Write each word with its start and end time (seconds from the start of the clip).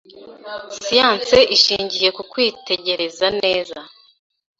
Siyanse 0.83 1.37
ishingiye 1.55 2.09
ku 2.15 2.21
kwitegereza 2.31 3.27
neza. 3.41 3.79